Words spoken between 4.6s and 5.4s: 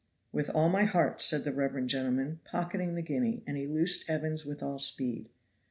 all speed.